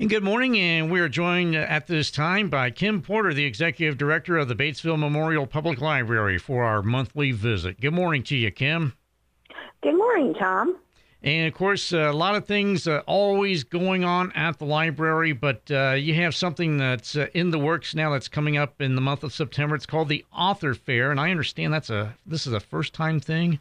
[0.00, 3.98] And good morning, and we are joined at this time by Kim Porter, the Executive
[3.98, 7.80] Director of the Batesville Memorial Public Library, for our monthly visit.
[7.80, 8.92] Good morning to you, Kim.
[9.82, 10.78] Good morning, Tom.
[11.24, 15.68] And of course, a lot of things uh, always going on at the library, but
[15.68, 19.00] uh, you have something that's uh, in the works now that's coming up in the
[19.00, 19.74] month of September.
[19.74, 23.18] It's called the Author Fair, and I understand that's a this is a first time
[23.18, 23.58] thing.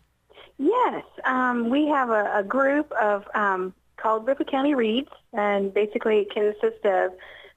[0.60, 6.20] Yes, um, we have a, a group of um, called Ripley County Reads, and basically
[6.20, 7.11] it consists of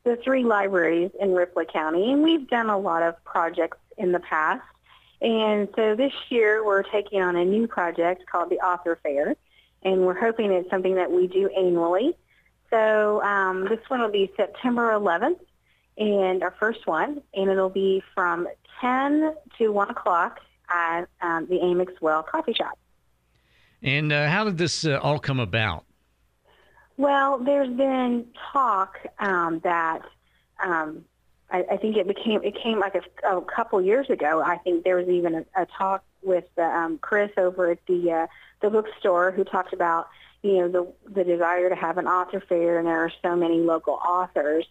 [0.05, 2.13] the three libraries in Ripley County.
[2.13, 4.63] And we've done a lot of projects in the past.
[5.21, 9.37] And so this year we're taking on a new project called the Author Fair,
[9.83, 12.17] and we're hoping it's something that we do annually.
[12.71, 15.41] So um, this one will be September 11th,
[15.99, 18.49] and our first one, and it'll be from
[18.81, 22.79] 10 to 1 o'clock at um, the Amex Well Coffee Shop.
[23.83, 25.85] And uh, how did this uh, all come about?
[27.01, 30.03] Well, there's been talk um, that
[30.63, 31.07] um,
[31.51, 34.43] I, I think it became it came like a, a couple years ago.
[34.45, 38.13] I think there was even a, a talk with uh, um, Chris over at the
[38.13, 38.27] uh,
[38.61, 40.11] the bookstore who talked about
[40.43, 43.61] you know the the desire to have an author fair, and there are so many
[43.61, 44.67] local authors.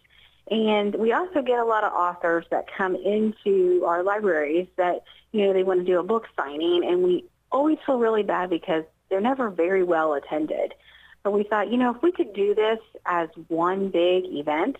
[0.52, 5.48] And we also get a lot of authors that come into our libraries that you
[5.48, 8.84] know they want to do a book signing, and we always feel really bad because
[9.08, 10.74] they're never very well attended.
[11.22, 14.76] But we thought, you know, if we could do this as one big event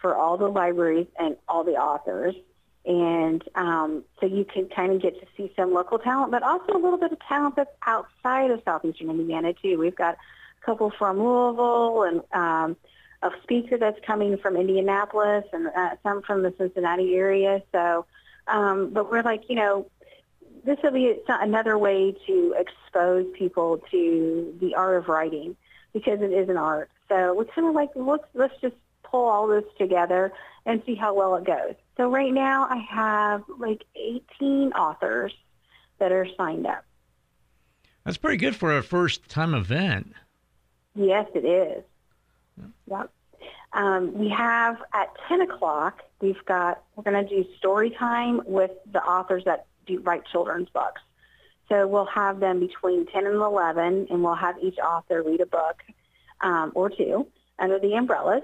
[0.00, 2.34] for all the libraries and all the authors,
[2.84, 6.72] and um, so you can kind of get to see some local talent, but also
[6.72, 9.78] a little bit of talent that's outside of southeastern Indiana too.
[9.78, 12.76] We've got a couple from Louisville and um,
[13.22, 17.62] a speaker that's coming from Indianapolis and uh, some from the Cincinnati area.
[17.72, 18.06] So,
[18.46, 19.86] um, but we're like, you know,
[20.64, 25.56] this will be another way to expose people to the art of writing
[25.92, 26.90] because it is an art.
[27.08, 30.32] So we kind of like let's let's just pull all this together
[30.66, 31.74] and see how well it goes.
[31.96, 35.32] So right now I have like 18 authors
[35.98, 36.84] that are signed up.
[38.04, 40.14] That's pretty good for a first time event.
[40.94, 41.84] Yes, it is.
[42.90, 43.10] Yep.
[43.72, 48.72] Um, we have at 10 o'clock, we've got, we're going to do story time with
[48.90, 51.00] the authors that do write children's books.
[51.70, 55.46] So we'll have them between 10 and 11, and we'll have each author read a
[55.46, 55.82] book
[56.40, 57.26] um, or two
[57.58, 58.42] under the umbrellas.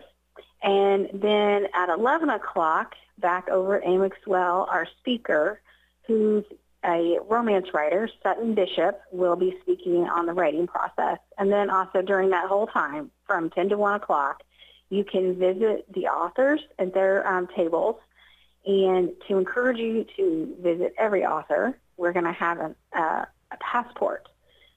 [0.63, 5.61] And then at 11 o'clock, back over at Amex Well, our speaker,
[6.07, 6.45] who's
[6.85, 11.19] a romance writer, Sutton Bishop, will be speaking on the writing process.
[11.37, 14.43] And then also during that whole time, from 10 to 1 o'clock,
[14.89, 17.97] you can visit the authors at their um, tables.
[18.65, 23.57] And to encourage you to visit every author, we're going to have a, a, a
[23.61, 24.29] passport.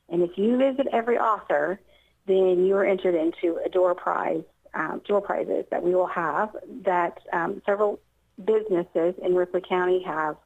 [0.10, 1.80] And if you visit every author,
[2.26, 4.44] then you are entered into a door prize,
[4.74, 8.00] um, door prizes that we will have that um, several
[8.44, 10.38] businesses in Ripley County have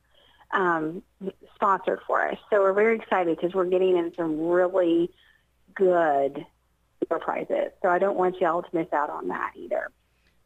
[0.51, 1.01] um,
[1.55, 2.37] sponsored for us.
[2.49, 5.11] So we're very excited because we're getting in some really
[5.75, 6.45] good
[7.09, 7.71] door prizes.
[7.81, 9.89] So I don't want y'all to miss out on that either.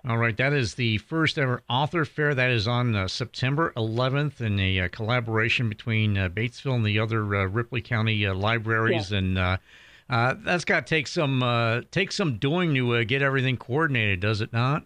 [0.05, 2.35] All right, that is the first ever author fair.
[2.35, 6.99] That is on uh, September 11th in a uh, collaboration between uh, Batesville and the
[6.99, 9.17] other uh, Ripley County uh, libraries, yeah.
[9.17, 9.57] and uh,
[10.09, 14.85] that's got to take some take some doing to get everything coordinated, does it not?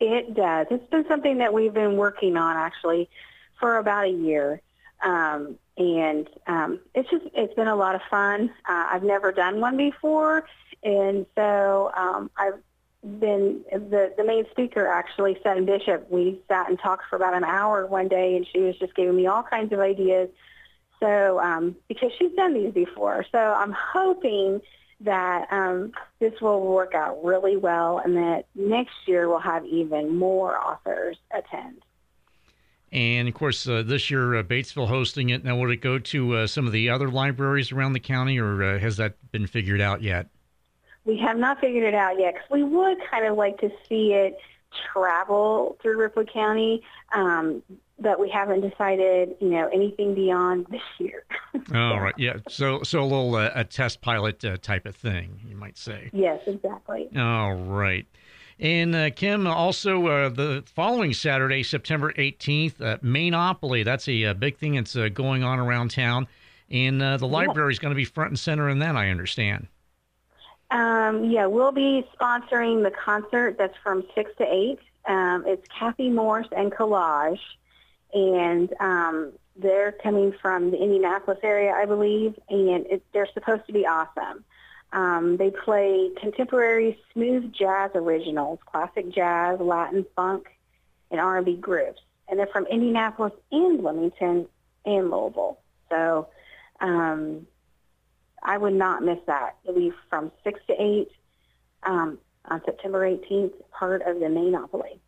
[0.00, 0.66] It does.
[0.70, 3.08] It's been something that we've been working on actually
[3.60, 4.60] for about a year,
[5.02, 8.52] um, and um, it's just it's been a lot of fun.
[8.66, 10.46] I've never done one before,
[10.82, 12.54] and so um, I've
[13.06, 16.10] been the the main speaker actually Sutton Bishop.
[16.10, 19.16] We sat and talked for about an hour one day, and she was just giving
[19.16, 20.28] me all kinds of ideas.
[21.00, 24.60] So um, because she's done these before, so I'm hoping
[25.00, 30.16] that um, this will work out really well, and that next year we'll have even
[30.16, 31.82] more authors attend.
[32.92, 35.44] And of course, uh, this year uh, Batesville hosting it.
[35.44, 38.62] Now, will it go to uh, some of the other libraries around the county, or
[38.62, 40.28] uh, has that been figured out yet?
[41.06, 44.12] We have not figured it out yet because we would kind of like to see
[44.12, 44.36] it
[44.92, 46.82] travel through Ripley County,
[47.12, 47.62] um,
[47.98, 51.24] but we haven't decided, you know, anything beyond this year.
[51.72, 52.38] oh, right, yeah.
[52.48, 56.10] So, so a little uh, a test pilot uh, type of thing, you might say.
[56.12, 57.08] Yes, exactly.
[57.16, 58.06] All right.
[58.58, 63.84] And uh, Kim, also uh, the following Saturday, September 18th, uh, Mainopoly.
[63.84, 66.26] That's a, a, big thing that's uh, going on around town.
[66.70, 69.68] And uh, the library is going to be front and center in that, I understand.
[70.70, 74.78] Um, yeah, we'll be sponsoring the concert that's from 6 to 8.
[75.06, 77.38] Um, it's Cathy Morris and Collage,
[78.12, 83.72] and um, they're coming from the Indianapolis area, I believe, and it, they're supposed to
[83.72, 84.44] be awesome.
[84.92, 90.48] Um, they play contemporary smooth jazz originals, classic jazz, Latin funk,
[91.10, 92.00] and R&B groups.
[92.28, 94.48] And they're from Indianapolis and Bloomington
[94.84, 95.60] and Louisville.
[95.90, 96.28] So
[96.80, 97.46] um,
[98.42, 99.56] I would not miss that.
[99.64, 101.08] It'll be from 6 to 8
[101.84, 104.98] um, on September 18th, part of the Mainopoly.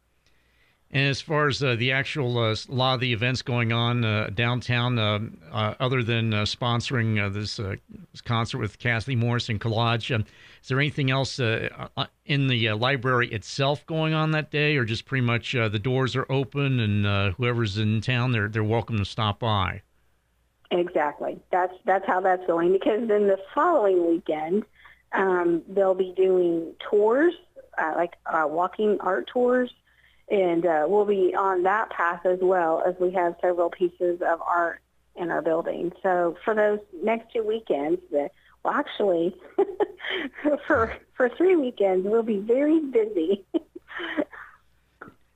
[0.90, 4.30] And as far as uh, the actual uh, lot of the events going on uh,
[4.34, 5.18] downtown, uh,
[5.52, 10.24] uh, other than uh, sponsoring this, this, concert with Cassidy Morris and Collage, um,
[10.62, 15.26] is there anything else in the library itself going on that day, or just pretty
[15.26, 19.82] much the doors are open and whoever's in town, they're they're welcome to stop by?
[20.70, 21.40] Exactly.
[21.50, 22.72] That's that's how that's going.
[22.72, 24.64] Because then the following weekend,
[25.12, 27.34] um, they'll be doing tours,
[27.78, 29.70] uh, like uh, walking art tours
[30.30, 34.40] and uh, we'll be on that path as well as we have several pieces of
[34.42, 34.80] art
[35.16, 35.92] in our building.
[36.02, 38.30] So for those next two weekends, the,
[38.62, 39.34] well, actually,
[40.66, 43.44] for for three weekends, we'll be very busy.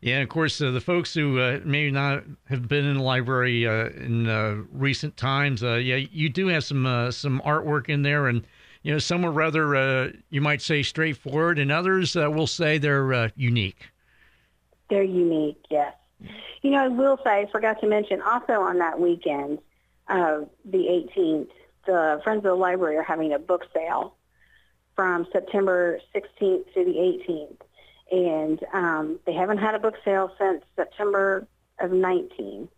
[0.02, 3.66] yeah, of course, uh, the folks who uh, may not have been in the library
[3.66, 8.26] uh, in uh, recent times, uh, yeah, you do have some some artwork in there,
[8.26, 8.44] and
[8.82, 13.90] you know some are rather you might say straightforward, and others will say they're unique.
[14.90, 15.94] They're unique, yes.
[16.62, 19.58] You know, I will say, I forgot to mention, also on that weekend,
[20.08, 21.48] uh, the 18th,
[21.86, 24.16] the Friends of the Library are having a book sale
[24.94, 27.56] from September 16th to the 18th.
[28.12, 31.46] And um, they haven't had a book sale since September
[31.80, 32.68] of 19.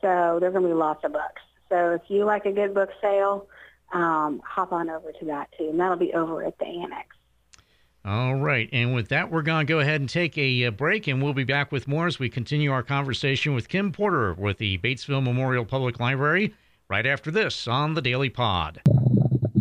[0.00, 1.42] So there's going to be lots of books.
[1.68, 3.48] So if you like a good book sale,
[3.92, 5.68] um, hop on over to that too.
[5.70, 7.08] And that'll be over at the Annex.
[8.04, 8.68] All right.
[8.72, 11.34] And with that, we're going to go ahead and take a uh, break, and we'll
[11.34, 15.24] be back with more as we continue our conversation with Kim Porter with the Batesville
[15.24, 16.54] Memorial Public Library
[16.88, 18.80] right after this on the Daily Pod.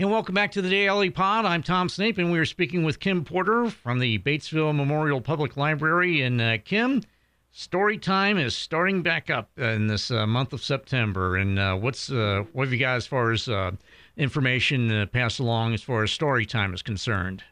[0.00, 1.44] And welcome back to the Daily Pod.
[1.44, 5.56] I'm Tom Snape, and we are speaking with Kim Porter from the Batesville Memorial Public
[5.56, 6.22] Library.
[6.22, 7.02] And uh, Kim,
[7.50, 12.12] Story time is starting back up in this uh, month of September, and uh, what's
[12.12, 13.72] uh, what have you got as far as uh,
[14.16, 17.42] information to pass along as far as story time is concerned?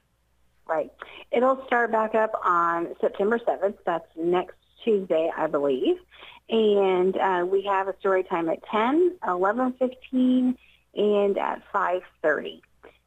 [0.69, 0.93] Right,
[1.33, 3.79] it'll start back up on September seventh.
[3.85, 4.55] That's next
[4.85, 5.97] Tuesday, I believe,
[6.49, 10.57] and uh, we have a story time at 10, 11:15,
[10.97, 12.61] and at 5:30.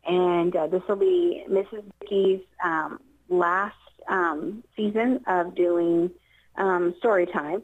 [0.05, 1.83] And uh, this will be Mrs.
[1.99, 3.75] Dickey's um, last
[4.07, 6.09] um, season of doing
[6.57, 7.61] um, story time.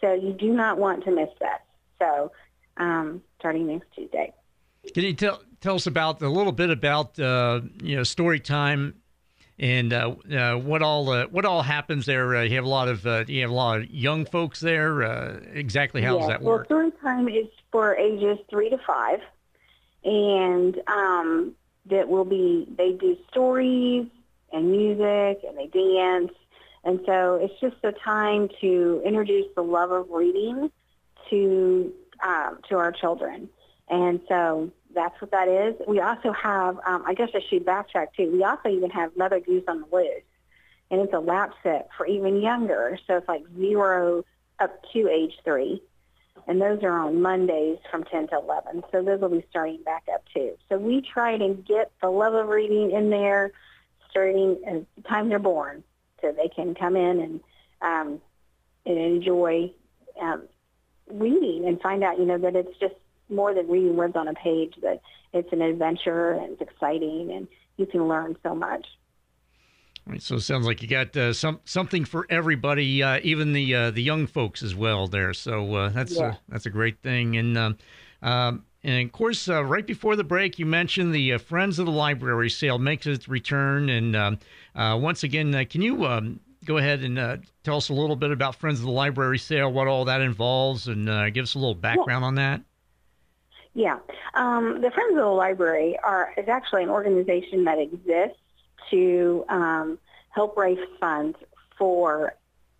[0.00, 1.64] So you do not want to miss that.
[1.98, 2.32] So
[2.76, 4.32] um, starting next Tuesday.
[4.92, 8.94] Can you tell tell us about a little bit about uh, you know story time
[9.58, 12.36] and uh, uh, what all uh, what all happens there?
[12.36, 15.02] Uh, you have a lot of uh, you have a lot of young folks there.
[15.54, 16.68] exactly how does that work?
[16.70, 19.20] Well, story time is for ages three to five,
[20.04, 21.54] and um,
[21.86, 24.06] that will be they do stories
[24.52, 26.32] and music and they dance
[26.84, 30.70] and so it's just a time to introduce the love of reading
[31.30, 31.92] to
[32.22, 33.48] um, to our children.
[33.88, 35.74] And so that's what that is.
[35.86, 38.30] We also have, um, I guess I should backtrack too.
[38.32, 40.22] We also even have Mother Goose on the Loose,
[40.90, 42.98] and it's a lap set for even younger.
[43.06, 44.24] So it's like zero
[44.60, 45.82] up to age three.
[46.46, 48.84] And those are on Mondays from 10 to 11.
[48.92, 50.56] So those will be starting back up too.
[50.68, 53.52] So we try to get the love of reading in there
[54.10, 55.82] starting as the time they're born
[56.20, 57.40] so they can come in and
[57.82, 58.20] um,
[58.86, 59.72] and enjoy
[60.20, 60.42] um,
[61.10, 62.94] reading and find out, you know, that it's just
[63.28, 64.74] more than reading words on a page.
[64.82, 65.00] That
[65.32, 68.86] it's an adventure and it's exciting, and you can learn so much.
[70.06, 73.74] Right, so it sounds like you got uh, some something for everybody, uh, even the
[73.74, 75.32] uh, the young folks as well there.
[75.32, 76.34] So uh, that's yeah.
[76.48, 77.38] that's a great thing.
[77.38, 77.78] And um,
[78.22, 81.86] um, and of course, uh, right before the break, you mentioned the uh, Friends of
[81.86, 83.88] the Library sale makes its return.
[83.88, 84.38] And um,
[84.74, 88.14] uh, once again, uh, can you um, go ahead and uh, tell us a little
[88.14, 91.54] bit about Friends of the Library sale, what all that involves, and uh, give us
[91.54, 92.26] a little background yeah.
[92.26, 92.60] on that?
[93.72, 93.98] Yeah.
[94.34, 98.38] Um, the Friends of the Library are is actually an organization that exists
[98.94, 99.98] to um,
[100.30, 101.36] help raise funds
[101.76, 102.34] for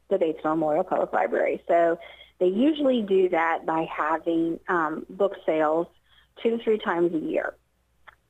[0.09, 1.63] the Batesville Memorial Public Library.
[1.67, 1.99] So
[2.39, 5.87] they usually do that by having um, book sales
[6.43, 7.55] two to three times a year.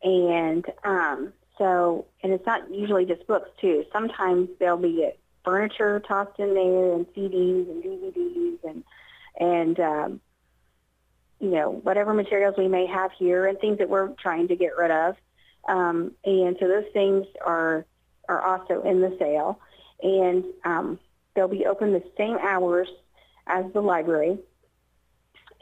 [0.03, 3.85] And um, So, and it's not usually just books too.
[3.93, 5.11] Sometimes there'll be
[5.45, 8.85] furniture tossed in there and CDs and DVDs and
[9.39, 10.21] and um,
[11.41, 14.77] you know whatever materials we may have here and things that we're trying to get
[14.77, 15.17] rid of.
[15.69, 17.85] Um, and so those things are
[18.29, 19.61] are also in the sale,
[20.03, 20.99] and um,
[21.35, 22.89] they'll be open the same hours
[23.47, 24.39] as the library.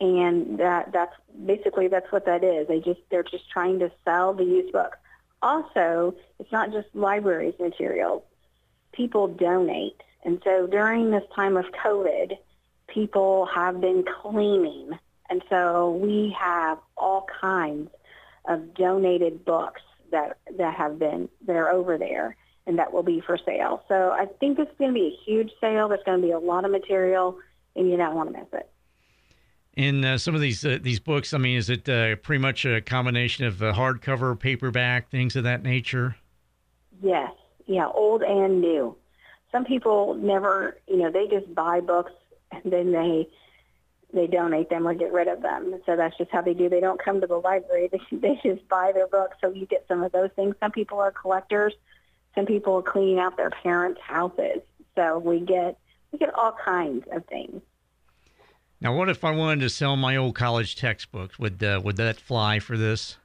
[0.01, 1.15] And that that's
[1.47, 2.69] basically that's what that is.
[2.69, 4.99] They just they're just trying to sell the used books.
[5.43, 8.23] Also, it's not just libraries materials.
[8.93, 10.01] People donate.
[10.25, 12.37] And so during this time of COVID,
[12.87, 14.91] people have been cleaning.
[15.31, 17.91] And so we have all kinds
[18.47, 19.81] of donated books
[20.13, 23.83] that, that have been, that are over there and that will be for sale.
[23.89, 25.89] So I think this is going to be a huge sale.
[25.89, 27.39] There's going to be a lot of material
[27.75, 28.69] and you don't want to miss it.
[29.75, 32.67] In uh, some of these uh, these books, I mean, is it uh, pretty much
[32.67, 36.17] a combination of uh, hardcover, paperback, things of that nature?
[37.03, 37.33] Yes,
[37.67, 38.95] yeah, old and new.
[39.51, 42.13] Some people never, you know, they just buy books
[42.51, 43.29] and then they
[44.13, 45.81] they donate them or get rid of them.
[45.87, 46.69] So that's just how they do.
[46.69, 47.91] They don't come to the library.
[48.11, 49.37] They they just buy their books.
[49.41, 50.55] So you get some of those things.
[50.61, 51.73] Some people are collectors.
[52.35, 54.61] Some people are cleaning out their parents' houses.
[54.95, 55.79] So we get
[56.11, 57.63] we get all kinds of things.
[58.81, 61.39] Now, what if I wanted to sell my old college textbooks?
[61.39, 63.17] Would uh, would that fly for this?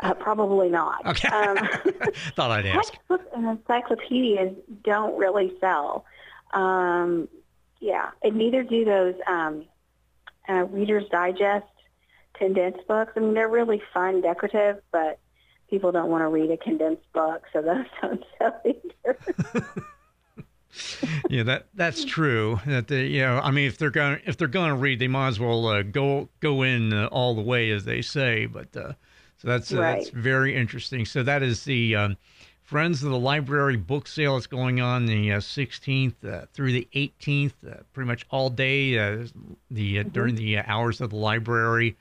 [0.00, 1.06] Uh, probably not.
[1.06, 1.28] Okay.
[1.28, 1.56] Um,
[2.36, 2.92] Thought I'd ask.
[2.92, 6.04] Textbooks and encyclopedias don't really sell.
[6.52, 7.28] Um,
[7.80, 9.66] yeah, and neither do those um,
[10.48, 11.66] uh, Reader's Digest
[12.34, 13.12] condensed books.
[13.16, 15.18] I mean, they're really fun, decorative, but
[15.70, 19.18] people don't want to read a condensed book, so those don't sell either.
[21.28, 22.60] yeah, that that's true.
[22.66, 25.08] That they, you know, I mean, if they're going if they're going to read, they
[25.08, 28.46] might as well uh, go go in uh, all the way, as they say.
[28.46, 28.92] But uh,
[29.38, 29.94] so that's uh, right.
[29.96, 31.04] that's very interesting.
[31.04, 32.16] So that is the um,
[32.64, 34.36] Friends of the Library book sale.
[34.36, 38.94] It's going on the 16th uh, through the 18th, uh, pretty much all day.
[38.94, 39.30] the
[39.70, 40.08] mm-hmm.
[40.08, 41.96] during the hours of the library,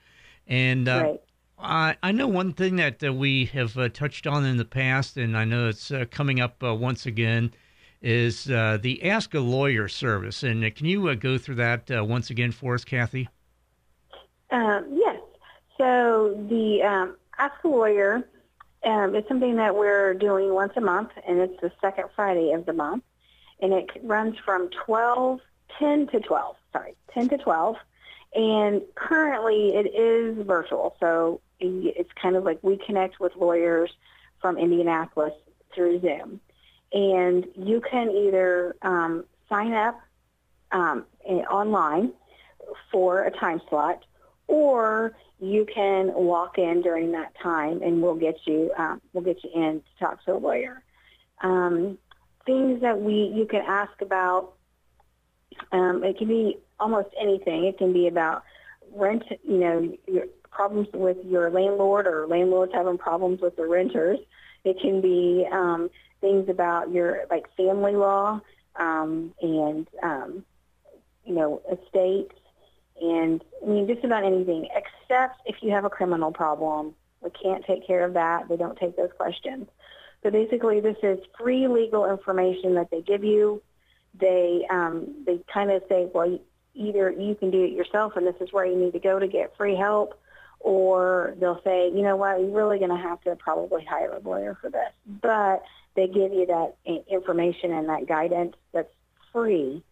[0.47, 0.87] and.
[0.87, 1.21] Right.
[1.65, 5.45] I, I know one thing that we have touched on in the past, and I
[5.45, 7.53] know it's coming up once again,
[8.03, 10.43] is uh, the Ask a Lawyer service.
[10.43, 13.29] And uh, can you uh, go through that uh, once again for us, Kathy?
[14.51, 15.19] Um, yes.
[15.77, 18.23] So the um, Ask a Lawyer
[18.85, 22.65] um, is something that we're doing once a month, and it's the second Friday of
[22.65, 23.03] the month.
[23.61, 25.39] And it runs from 12,
[25.79, 27.75] 10 to 12, sorry, 10 to 12.
[28.35, 30.95] And currently it is virtual.
[30.99, 33.91] So it's kind of like we connect with lawyers
[34.41, 35.33] from Indianapolis
[35.73, 36.41] through Zoom
[36.93, 39.99] and you can either um, sign up
[40.71, 41.05] um,
[41.51, 42.13] online
[42.91, 44.03] for a time slot,
[44.47, 49.43] or you can walk in during that time, and we'll get you um, we'll get
[49.43, 50.83] you in to talk to a lawyer.
[51.41, 51.97] Um,
[52.45, 54.53] things that we you can ask about.
[55.71, 57.65] Um, it can be almost anything.
[57.65, 58.43] It can be about
[58.93, 59.23] rent.
[59.43, 64.19] You know, your problems with your landlord, or landlords having problems with the renters.
[64.63, 65.89] It can be um,
[66.21, 68.39] things about your like family law
[68.77, 70.45] um, and um,
[71.25, 72.35] you know estates
[73.01, 76.95] and I mean just about anything except if you have a criminal problem.
[77.21, 78.49] We can't take care of that.
[78.49, 79.67] They don't take those questions.
[80.23, 83.61] So basically, this is free legal information that they give you.
[84.19, 86.39] They um, they kind of say, well,
[86.73, 89.27] either you can do it yourself, and this is where you need to go to
[89.27, 90.19] get free help,
[90.59, 94.19] or they'll say, you know what, you're really going to have to probably hire a
[94.19, 94.91] lawyer for this.
[95.05, 95.63] But
[95.95, 96.75] they give you that
[97.07, 98.91] information and that guidance that's
[99.31, 99.83] free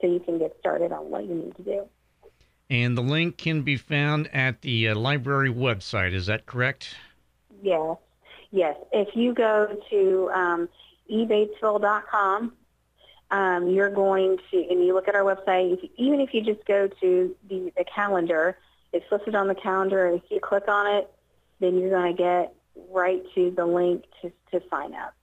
[0.00, 1.88] so you can get started on what you need to do.
[2.70, 6.12] And the link can be found at the uh, library website.
[6.14, 6.96] Is that correct?
[7.62, 7.96] Yes.
[8.50, 8.76] Yes.
[8.92, 10.68] If you go to um,
[11.10, 12.52] ebatesville.com,
[13.30, 16.64] um, you're going to, and you look at our website, if, even if you just
[16.66, 18.56] go to the, the calendar,
[18.92, 21.10] it's listed on the calendar, and if you click on it,
[21.60, 22.54] then you're going to get
[22.90, 25.14] right to the link to, to sign up.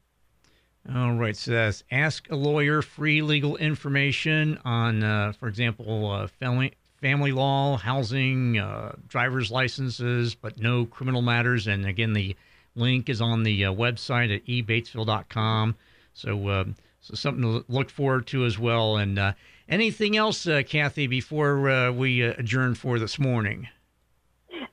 [0.94, 6.28] All right, so that's ask a lawyer free legal information on, uh, for example, uh,
[6.28, 11.68] family family law, housing, uh, driver's licenses, but no criminal matters.
[11.68, 12.36] And again, the
[12.76, 15.76] link is on the uh, website at ebatesville.com.
[16.14, 18.98] So, um, so something to look forward to as well.
[18.98, 19.34] And uh,
[19.68, 23.68] anything else, uh, Kathy, before we adjourn for this morning?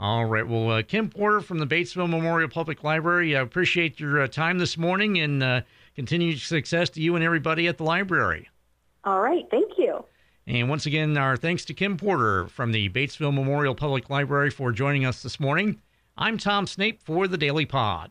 [0.02, 0.48] All right.
[0.48, 4.58] Well, uh, Kim Porter from the Batesville Memorial Public Library, I appreciate your uh, time
[4.58, 5.60] this morning and uh,
[5.94, 8.48] continued success to you and everybody at the library.
[9.04, 9.44] All right.
[9.48, 10.04] Thank you.
[10.46, 14.72] And once again, our thanks to Kim Porter from the Batesville Memorial Public Library for
[14.72, 15.80] joining us this morning.
[16.16, 18.10] I'm Tom Snape for the Daily Pod.